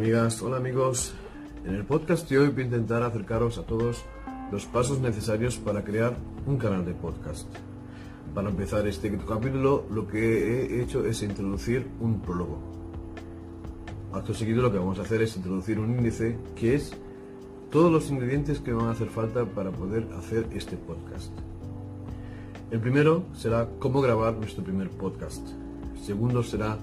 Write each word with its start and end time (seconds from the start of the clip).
amigas, 0.00 0.40
hola 0.40 0.56
amigos. 0.56 1.12
En 1.62 1.74
el 1.74 1.84
podcast 1.84 2.26
de 2.30 2.38
hoy 2.38 2.48
voy 2.48 2.62
a 2.62 2.64
intentar 2.64 3.02
acercaros 3.02 3.58
a 3.58 3.64
todos 3.64 4.02
los 4.50 4.64
pasos 4.64 4.98
necesarios 4.98 5.58
para 5.58 5.84
crear 5.84 6.16
un 6.46 6.56
canal 6.56 6.86
de 6.86 6.94
podcast. 6.94 7.46
Para 8.34 8.48
empezar 8.48 8.86
este 8.86 9.14
capítulo 9.18 9.84
lo 9.90 10.08
que 10.08 10.78
he 10.78 10.82
hecho 10.82 11.04
es 11.04 11.22
introducir 11.22 11.86
un 12.00 12.22
prólogo. 12.22 12.58
Acto 14.14 14.32
seguido 14.32 14.62
lo 14.62 14.72
que 14.72 14.78
vamos 14.78 14.98
a 14.98 15.02
hacer 15.02 15.20
es 15.20 15.36
introducir 15.36 15.78
un 15.78 15.90
índice 15.90 16.38
que 16.56 16.76
es 16.76 16.94
todos 17.70 17.92
los 17.92 18.10
ingredientes 18.10 18.60
que 18.60 18.72
van 18.72 18.86
a 18.86 18.92
hacer 18.92 19.10
falta 19.10 19.44
para 19.44 19.70
poder 19.70 20.08
hacer 20.16 20.46
este 20.54 20.78
podcast. 20.78 21.30
El 22.70 22.80
primero 22.80 23.26
será 23.34 23.68
cómo 23.78 24.00
grabar 24.00 24.32
nuestro 24.32 24.64
primer 24.64 24.88
podcast. 24.88 25.46
El 25.94 26.00
segundo 26.02 26.42
será 26.42 26.78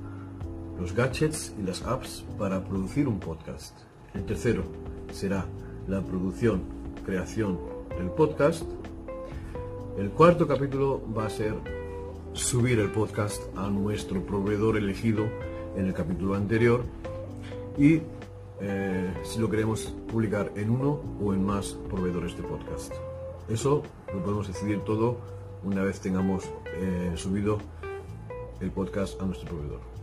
los 0.79 0.93
gadgets 0.93 1.53
y 1.59 1.63
las 1.63 1.81
apps 1.83 2.23
para 2.37 2.63
producir 2.63 3.07
un 3.07 3.19
podcast. 3.19 3.75
El 4.13 4.25
tercero 4.25 4.63
será 5.11 5.45
la 5.87 6.01
producción, 6.01 6.61
creación 7.05 7.59
del 7.97 8.09
podcast. 8.11 8.63
El 9.97 10.11
cuarto 10.11 10.47
capítulo 10.47 11.01
va 11.15 11.25
a 11.25 11.29
ser 11.29 11.55
subir 12.33 12.79
el 12.79 12.91
podcast 12.91 13.41
a 13.57 13.67
nuestro 13.69 14.23
proveedor 14.23 14.77
elegido 14.77 15.25
en 15.75 15.87
el 15.87 15.93
capítulo 15.93 16.35
anterior 16.35 16.83
y 17.77 18.01
eh, 18.59 19.13
si 19.23 19.39
lo 19.39 19.49
queremos 19.49 19.93
publicar 20.11 20.51
en 20.55 20.69
uno 20.69 21.01
o 21.21 21.33
en 21.33 21.43
más 21.43 21.77
proveedores 21.89 22.35
de 22.37 22.43
podcast. 22.43 22.93
Eso 23.49 23.83
lo 24.13 24.23
podemos 24.23 24.47
decidir 24.47 24.81
todo 24.81 25.17
una 25.63 25.83
vez 25.83 25.99
tengamos 25.99 26.43
eh, 26.75 27.13
subido 27.15 27.57
el 28.59 28.71
podcast 28.71 29.19
a 29.21 29.25
nuestro 29.25 29.49
proveedor. 29.49 29.96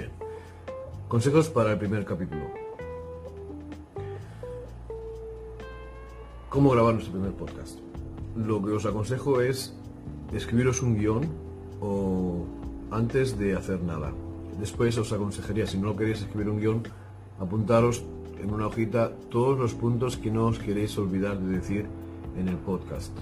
Bien. 0.00 0.12
Consejos 1.08 1.50
para 1.50 1.72
el 1.72 1.78
primer 1.78 2.06
capítulo. 2.06 2.46
¿Cómo 6.48 6.70
grabar 6.70 6.94
nuestro 6.94 7.12
primer 7.12 7.32
podcast? 7.34 7.78
Lo 8.34 8.64
que 8.64 8.70
os 8.70 8.86
aconsejo 8.86 9.42
es 9.42 9.74
escribiros 10.32 10.80
un 10.80 10.96
guion 10.96 11.28
o 11.82 12.46
antes 12.90 13.38
de 13.38 13.54
hacer 13.54 13.82
nada. 13.82 14.12
Después 14.58 14.96
os 14.96 15.12
aconsejaría, 15.12 15.66
si 15.66 15.76
no 15.76 15.94
queréis 15.94 16.22
escribir 16.22 16.48
un 16.48 16.60
guion, 16.60 16.82
apuntaros 17.38 18.02
en 18.40 18.54
una 18.54 18.68
hojita 18.68 19.12
todos 19.28 19.58
los 19.58 19.74
puntos 19.74 20.16
que 20.16 20.30
no 20.30 20.46
os 20.46 20.58
queréis 20.58 20.96
olvidar 20.96 21.38
de 21.38 21.56
decir 21.56 21.86
en 22.38 22.48
el 22.48 22.56
podcast. 22.56 23.12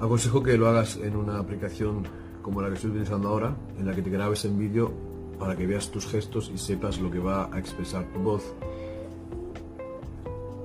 Aconsejo 0.00 0.42
que 0.42 0.56
lo 0.56 0.68
hagas 0.68 0.96
en 0.96 1.16
una 1.16 1.38
aplicación 1.38 2.04
como 2.42 2.62
la 2.62 2.68
que 2.68 2.74
estoy 2.74 2.90
utilizando 2.90 3.28
ahora, 3.28 3.56
en 3.78 3.86
la 3.86 3.94
que 3.94 4.02
te 4.02 4.10
grabes 4.10 4.44
en 4.44 4.58
vídeo 4.58 4.92
para 5.38 5.56
que 5.56 5.66
veas 5.66 5.90
tus 5.90 6.06
gestos 6.06 6.50
y 6.54 6.58
sepas 6.58 7.00
lo 7.00 7.10
que 7.10 7.18
va 7.18 7.48
a 7.52 7.58
expresar 7.58 8.04
tu 8.12 8.20
voz. 8.20 8.54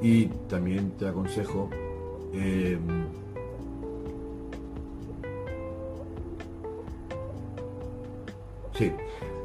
Y 0.02 0.26
también 0.48 0.92
te 0.92 1.08
aconsejo 1.08 1.70
em, 2.34 3.08
Sí, 8.76 8.92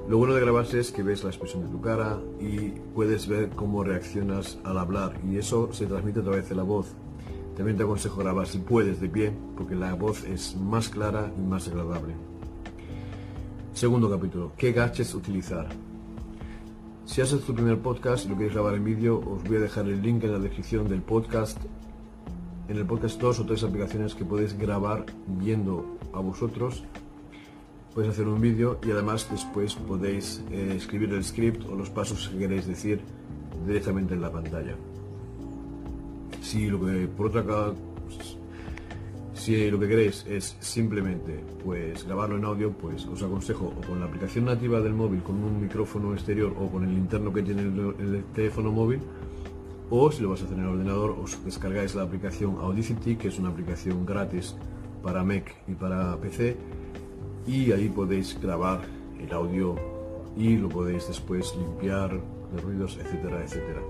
lo 0.08 0.16
bueno 0.16 0.34
de 0.34 0.40
grabarse 0.40 0.80
es 0.80 0.90
que 0.90 1.02
ves 1.02 1.22
la 1.22 1.28
expresión 1.28 1.62
de 1.62 1.68
tu 1.68 1.82
cara 1.82 2.18
y 2.40 2.70
puedes 2.94 3.28
ver 3.28 3.50
cómo 3.50 3.84
reaccionas 3.84 4.58
al 4.64 4.78
hablar 4.78 5.20
y 5.22 5.36
eso 5.36 5.70
se 5.72 5.86
transmite 5.86 6.20
a 6.20 6.22
través 6.22 6.48
de 6.48 6.54
la 6.54 6.62
voz. 6.62 6.94
También 7.58 7.76
te 7.76 7.82
aconsejo 7.82 8.20
grabar 8.20 8.46
si 8.46 8.58
puedes 8.58 9.00
de 9.00 9.08
pie, 9.08 9.32
porque 9.56 9.74
la 9.74 9.92
voz 9.94 10.22
es 10.22 10.56
más 10.56 10.88
clara 10.88 11.32
y 11.36 11.40
más 11.40 11.66
agradable. 11.66 12.14
Segundo 13.74 14.08
capítulo, 14.08 14.52
¿qué 14.56 14.70
gadgets 14.70 15.12
utilizar? 15.12 15.66
Si 17.04 17.20
haces 17.20 17.40
tu 17.40 17.52
primer 17.54 17.80
podcast 17.80 18.24
y 18.24 18.28
lo 18.28 18.36
quieres 18.36 18.54
grabar 18.54 18.74
en 18.74 18.84
vídeo, 18.84 19.18
os 19.18 19.42
voy 19.42 19.56
a 19.56 19.60
dejar 19.60 19.88
el 19.88 20.00
link 20.00 20.22
en 20.22 20.34
la 20.34 20.38
descripción 20.38 20.88
del 20.88 21.02
podcast. 21.02 21.58
En 22.68 22.76
el 22.76 22.86
podcast 22.86 23.20
dos 23.20 23.40
o 23.40 23.44
tres 23.44 23.64
aplicaciones 23.64 24.14
que 24.14 24.24
podéis 24.24 24.56
grabar 24.56 25.06
viendo 25.26 25.98
a 26.12 26.20
vosotros. 26.20 26.84
Podéis 27.92 28.12
hacer 28.12 28.28
un 28.28 28.40
vídeo 28.40 28.78
y 28.86 28.92
además 28.92 29.26
después 29.32 29.74
podéis 29.74 30.44
eh, 30.52 30.74
escribir 30.76 31.12
el 31.12 31.24
script 31.24 31.68
o 31.68 31.74
los 31.74 31.90
pasos 31.90 32.28
que 32.28 32.38
queréis 32.38 32.68
decir 32.68 33.00
directamente 33.66 34.14
en 34.14 34.20
la 34.20 34.30
pantalla. 34.30 34.76
Si 36.48 36.66
lo 36.66 36.80
que, 36.80 37.06
por 37.08 37.26
otra 37.26 37.74
si 39.34 39.70
lo 39.70 39.78
que 39.78 39.86
queréis 39.86 40.24
es 40.26 40.56
simplemente 40.60 41.44
pues 41.62 42.06
grabarlo 42.06 42.38
en 42.38 42.46
audio, 42.46 42.72
pues 42.72 43.04
os 43.04 43.22
aconsejo 43.22 43.66
o 43.66 43.86
con 43.86 44.00
la 44.00 44.06
aplicación 44.06 44.46
nativa 44.46 44.80
del 44.80 44.94
móvil, 44.94 45.22
con 45.22 45.44
un 45.44 45.60
micrófono 45.60 46.14
exterior 46.14 46.54
o 46.58 46.70
con 46.70 46.84
el 46.84 46.92
interno 46.94 47.34
que 47.34 47.42
tiene 47.42 47.60
el, 47.60 48.24
teléfono 48.34 48.72
móvil, 48.72 49.00
o 49.90 50.10
si 50.10 50.22
lo 50.22 50.30
vas 50.30 50.40
a 50.40 50.46
hacer 50.46 50.56
en 50.56 50.64
el 50.64 50.70
ordenador, 50.70 51.18
os 51.22 51.36
descargáis 51.44 51.94
la 51.94 52.04
aplicación 52.04 52.56
Audacity, 52.62 53.16
que 53.16 53.28
es 53.28 53.38
una 53.38 53.50
aplicación 53.50 54.06
gratis 54.06 54.56
para 55.02 55.22
Mac 55.22 55.54
y 55.68 55.74
para 55.74 56.16
PC, 56.16 56.56
y 57.46 57.72
ahí 57.72 57.90
podéis 57.90 58.40
grabar 58.40 58.80
el 59.20 59.30
audio 59.34 59.76
y 60.34 60.56
lo 60.56 60.70
podéis 60.70 61.08
después 61.08 61.54
limpiar 61.58 62.18
de 62.54 62.62
ruidos, 62.62 62.96
etcétera, 62.96 63.44
etcétera 63.44 63.82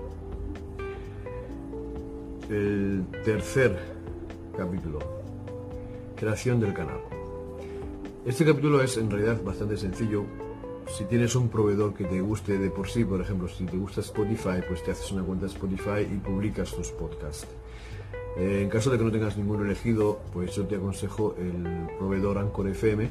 el 2.49 3.05
tercer 3.25 3.79
capítulo, 4.57 4.99
creación 6.17 6.61
del 6.61 6.73
canal. 6.73 7.01
Este 8.25 8.45
capítulo 8.45 8.83
es 8.83 8.97
en 8.97 9.11
realidad 9.11 9.43
bastante 9.43 9.77
sencillo. 9.77 10.25
Si 10.87 11.05
tienes 11.05 11.37
un 11.37 11.51
proveedor 11.51 11.93
que 11.93 12.05
te 12.05 12.21
guste 12.23 12.59
de 12.59 12.71
por 12.71 12.89
sí, 12.89 13.05
por 13.05 13.21
ejemplo, 13.21 13.49
si 13.49 13.67
te 13.67 13.77
gusta 13.77 14.01
Spotify, 14.01 14.63
pues 14.67 14.83
te 14.83 14.93
haces 14.93 15.13
una 15.13 15.23
cuenta 15.23 15.47
Spotify 15.47 16.01
y 16.11 16.17
publicas 16.17 16.75
tus 16.75 16.89
podcasts. 16.89 17.47
Eh, 18.39 18.63
en 18.63 18.71
caso 18.71 18.91
de 18.91 18.97
que 18.97 19.05
no 19.05 19.11
tengas 19.11 19.37
ninguno 19.37 19.65
elegido, 19.65 20.21
pues 20.33 20.55
yo 20.55 20.67
te 20.67 20.77
aconsejo 20.77 21.35
el 21.39 21.89
proveedor 21.99 22.39
Anchor 22.39 22.69
FM, 22.69 23.11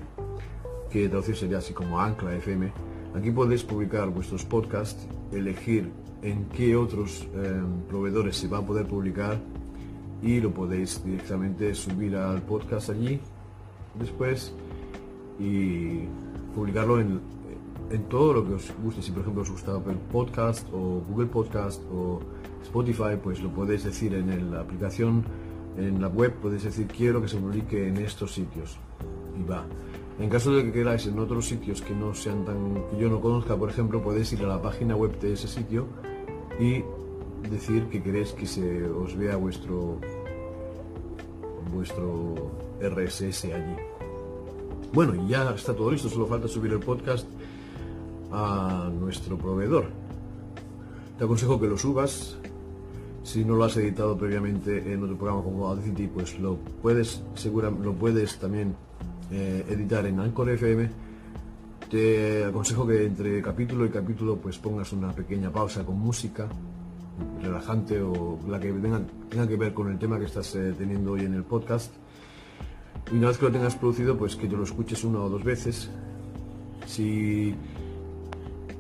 que 0.90 1.10
traducir 1.10 1.36
sería 1.36 1.60
así 1.60 1.74
como 1.74 2.02
Ancla 2.02 2.36
FM. 2.36 2.72
Aquí 3.18 3.32
podéis 3.32 3.64
publicar 3.64 4.10
vuestros 4.10 4.46
podcasts, 4.46 5.08
elegir 5.32 5.90
en 6.22 6.46
qué 6.50 6.76
otros 6.76 7.28
em, 7.34 7.82
proveedores 7.90 8.38
se 8.38 8.48
va 8.48 8.60
a 8.60 8.62
poder 8.62 8.86
publicar 8.86 9.40
y 10.22 10.40
lo 10.40 10.54
podéis 10.54 11.04
directamente 11.04 11.74
subir 11.74 12.16
al 12.16 12.44
podcast 12.44 12.92
allí 12.92 13.20
después 13.96 14.54
y 15.40 16.02
publicarlo 16.54 17.00
en, 17.00 17.20
en 17.90 18.04
todo 18.04 18.34
lo 18.34 18.46
que 18.46 18.54
os 18.54 18.72
guste. 18.84 19.02
Si 19.02 19.12
por 19.12 19.22
ejemplo 19.22 19.42
os 19.42 19.50
gusta 19.50 19.74
Apple 19.74 19.98
Podcast 20.12 20.68
o 20.72 21.02
Google 21.10 21.26
Podcast 21.28 21.82
o 21.92 22.20
Spotify, 22.62 23.18
pues 23.22 23.42
lo 23.42 23.50
podéis 23.50 23.84
decir 23.84 24.14
en 24.14 24.52
la 24.52 24.60
aplicación, 24.62 25.24
en 25.76 26.00
la 26.00 26.08
web, 26.08 26.34
podéis 26.36 26.66
decir 26.66 26.86
quiero 26.86 27.20
que 27.20 27.28
se 27.28 27.38
publique 27.38 27.88
en 27.88 27.98
estos 27.98 28.32
sitios 28.36 28.78
y 29.40 29.44
va. 29.44 29.66
En 30.20 30.30
caso 30.30 30.52
de 30.52 30.64
que 30.64 30.72
queráis 30.72 31.06
en 31.06 31.20
otros 31.20 31.48
sitios 31.48 31.82
que 31.82 31.94
no 31.94 32.14
sean 32.16 32.44
tan 32.44 32.84
que 32.90 32.98
yo 32.98 33.08
no 33.08 33.22
conozca, 33.22 33.56
por 33.56 33.70
ejemplo, 33.70 34.02
podéis 34.02 34.34
ir 34.34 34.44
a 34.44 34.48
la 34.48 34.62
página 34.62 34.96
web 34.96 35.20
de 35.20 35.34
ese 35.34 35.48
sitio 35.48 35.86
y 36.60 36.84
decir 37.50 37.86
que 37.90 38.02
queréis 38.02 38.32
que 38.34 38.48
se 38.48 38.84
os 38.90 39.16
vea 39.16 39.36
vuestro 39.36 40.00
vuestro 41.72 42.52
RSS 42.82 43.46
allí. 43.46 43.76
Bueno, 44.92 45.14
y 45.16 45.28
ya 45.28 45.52
está 45.52 45.76
todo 45.76 45.92
listo, 45.92 46.10
solo 46.10 46.26
falta 46.26 46.48
subir 46.48 46.72
el 46.72 46.80
podcast 46.80 47.28
a 48.32 48.90
nuestro 49.00 49.38
proveedor. 49.38 49.86
Te 51.18 51.26
aconsejo 51.26 51.60
que 51.60 51.68
lo 51.68 51.78
subas. 51.78 52.38
Si 53.24 53.44
no 53.44 53.56
lo 53.56 53.66
has 53.66 53.76
editado 53.76 54.18
previamente 54.18 54.94
en 54.94 55.04
otro 55.04 55.18
programa 55.18 55.44
como 55.44 55.68
Audacity, 55.68 56.08
pues 56.08 56.40
lo 56.40 56.56
puedes, 56.82 57.22
segura, 57.36 57.70
lo 57.70 57.94
puedes 57.94 58.40
también 58.40 58.76
eh, 59.32 59.66
editar 59.70 60.06
en 60.06 60.20
Anchor 60.20 60.50
FM 60.50 61.08
te 61.90 62.44
aconsejo 62.44 62.86
que 62.86 63.06
entre 63.06 63.42
capítulo 63.42 63.86
y 63.86 63.90
capítulo 63.90 64.36
pues 64.38 64.58
pongas 64.58 64.92
una 64.92 65.14
pequeña 65.14 65.52
pausa 65.52 65.86
con 65.86 65.98
música 65.98 66.48
relajante 67.42 68.02
o 68.02 68.40
la 68.48 68.60
que 68.60 68.72
tenga, 68.74 69.02
tenga 69.30 69.48
que 69.48 69.56
ver 69.56 69.74
con 69.74 69.90
el 69.90 69.98
tema 69.98 70.20
que 70.20 70.26
estás 70.26 70.54
eh, 70.56 70.74
teniendo 70.78 71.14
hoy 71.14 71.22
en 71.22 71.34
el 71.34 71.44
podcast. 71.44 71.94
Y 73.12 73.16
una 73.16 73.30
vez 73.30 73.38
que 73.38 73.46
lo 73.46 73.52
tengas 73.52 73.76
producido, 73.76 74.18
pues 74.18 74.36
que 74.36 74.48
te 74.48 74.58
lo 74.58 74.64
escuches 74.64 75.04
una 75.06 75.22
o 75.22 75.30
dos 75.30 75.44
veces. 75.44 75.90
Si 76.86 77.56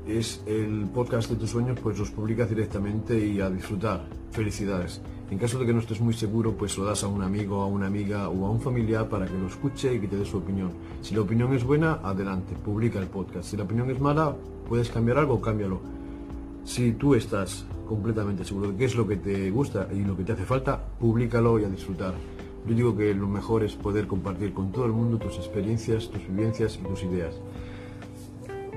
es 0.06 0.44
el 0.46 0.88
podcast 0.94 1.30
de 1.30 1.38
tus 1.38 1.50
sueños, 1.50 1.80
pues 1.82 1.98
los 1.98 2.12
publicas 2.12 2.50
directamente 2.50 3.18
y 3.18 3.40
a 3.40 3.50
disfrutar. 3.50 4.06
Felicidades. 4.32 5.02
En 5.30 5.38
caso 5.38 5.60
de 5.60 5.66
que 5.66 5.74
no 5.74 5.80
estés 5.80 6.00
muy 6.00 6.14
seguro, 6.14 6.54
pues 6.54 6.78
lo 6.78 6.86
das 6.86 7.04
a 7.04 7.08
un 7.08 7.22
amigo, 7.22 7.62
a 7.62 7.66
una 7.66 7.88
amiga 7.88 8.30
o 8.30 8.46
a 8.46 8.50
un 8.50 8.62
familiar 8.62 9.10
para 9.10 9.26
que 9.26 9.38
lo 9.38 9.48
escuche 9.48 9.94
y 9.94 10.00
que 10.00 10.08
te 10.08 10.16
dé 10.16 10.26
su 10.26 10.38
opinión. 10.38 10.72
Si 11.02 11.14
la 11.16 11.22
opinión 11.22 11.54
es 11.54 11.66
buena, 11.66 12.00
adelante, 12.02 12.56
publica 12.64 12.98
el 13.00 13.08
podcast. 13.08 13.50
Si 13.50 13.58
la 13.58 13.64
opinión 13.64 13.90
es 13.92 14.00
mala, 14.00 14.34
puedes 14.70 14.90
cambiar 14.90 15.18
algo, 15.18 15.42
cámbialo. 15.42 15.82
Si 16.64 16.94
tú 16.94 17.14
estás 17.14 17.66
completamente 17.88 18.46
seguro 18.46 18.72
de 18.72 18.78
qué 18.78 18.86
es 18.86 18.96
lo 18.96 19.06
que 19.06 19.18
te 19.18 19.52
gusta 19.52 19.90
y 19.94 20.00
lo 20.00 20.16
que 20.16 20.24
te 20.24 20.32
hace 20.32 20.46
falta, 20.46 20.82
públicalo 21.00 21.60
y 21.60 21.66
a 21.66 21.70
disfrutar. 21.70 22.14
Yo 22.66 22.76
digo 22.76 22.96
que 22.96 23.14
lo 23.14 23.28
mejor 23.28 23.64
es 23.64 23.76
poder 23.76 24.08
compartir 24.08 24.54
con 24.54 24.72
todo 24.72 24.86
el 24.86 24.94
mundo 24.94 25.18
tus 25.18 25.38
experiencias, 25.38 26.10
tus 26.10 26.26
vivencias 26.28 26.80
y 26.82 26.88
tus 26.88 27.04
ideas. 27.04 27.36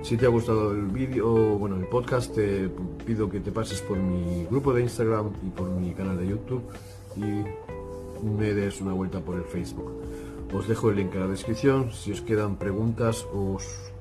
Si 0.02 0.16
te 0.16 0.26
ha 0.26 0.28
gustado 0.30 0.72
el 0.72 0.86
vídeo, 0.86 1.28
bueno, 1.58 1.76
el 1.76 1.86
podcast, 1.86 2.34
te 2.34 2.68
pido 3.04 3.28
que 3.28 3.38
te 3.38 3.52
pases 3.52 3.82
por 3.82 3.98
mi 3.98 4.44
grupo 4.46 4.72
de 4.72 4.82
Instagram 4.82 5.30
y 5.46 5.50
por 5.50 5.68
mi 5.68 5.92
canal 5.92 6.18
de 6.18 6.26
YouTube 6.26 6.62
y 7.16 8.24
me 8.24 8.54
des 8.54 8.80
una 8.80 8.92
vuelta 8.94 9.20
por 9.20 9.36
el 9.36 9.44
Facebook. 9.44 9.92
Os 10.54 10.66
dejo 10.66 10.90
el 10.90 10.96
link 10.96 11.14
en 11.14 11.20
la 11.20 11.26
descripción. 11.28 11.92
Si 11.92 12.12
os 12.12 12.22
quedan 12.22 12.56
preguntas, 12.56 13.26
os 13.32 13.92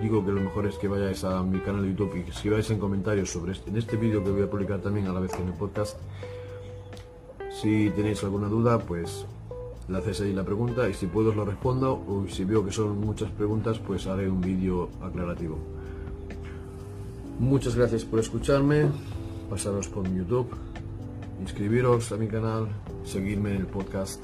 digo 0.00 0.24
que 0.24 0.30
lo 0.30 0.40
mejor 0.40 0.66
es 0.66 0.76
que 0.76 0.86
vayáis 0.86 1.24
a 1.24 1.42
mi 1.42 1.58
canal 1.60 1.82
de 1.82 1.88
YouTube 1.90 2.16
y 2.16 2.22
que 2.22 2.30
escribáis 2.30 2.70
en 2.70 2.78
comentarios 2.78 3.28
sobre 3.28 3.52
este, 3.52 3.70
en 3.70 3.76
este 3.76 3.96
vídeo 3.96 4.22
que 4.22 4.30
voy 4.30 4.42
a 4.42 4.50
publicar 4.50 4.80
también 4.80 5.08
a 5.08 5.12
la 5.12 5.20
vez 5.20 5.32
que 5.32 5.42
en 5.42 5.48
el 5.48 5.54
podcast. 5.54 5.98
Si 7.50 7.90
tenéis 7.90 8.22
alguna 8.22 8.46
duda, 8.46 8.78
pues 8.78 9.26
le 9.88 9.98
haces 9.98 10.20
ahí 10.20 10.32
la 10.32 10.44
pregunta 10.44 10.88
y 10.88 10.94
si 10.94 11.06
puedo 11.06 11.30
os 11.30 11.36
lo 11.36 11.44
respondo 11.44 11.92
o 12.06 12.26
si 12.28 12.44
veo 12.44 12.64
que 12.64 12.72
son 12.72 13.00
muchas 13.00 13.30
preguntas, 13.30 13.78
pues 13.78 14.06
haré 14.06 14.28
un 14.28 14.40
vídeo 14.40 14.90
aclarativo. 15.02 15.58
Muchas 17.38 17.74
gracias 17.74 18.04
por 18.04 18.18
escucharme, 18.18 18.88
pasaros 19.48 19.88
por 19.88 20.12
YouTube, 20.12 20.48
inscribiros 21.40 22.12
a 22.12 22.16
mi 22.16 22.26
canal, 22.26 22.68
seguirme 23.04 23.50
en 23.50 23.62
el 23.62 23.66
podcast 23.66 24.22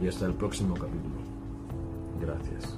y 0.00 0.08
hasta 0.08 0.26
el 0.26 0.34
próximo 0.34 0.74
capítulo. 0.74 1.16
Gracias. 2.20 2.76